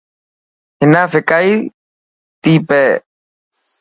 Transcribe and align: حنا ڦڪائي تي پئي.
حنا 0.79 1.01
ڦڪائي 1.13 1.53
تي 2.41 2.53
پئي. 2.67 2.87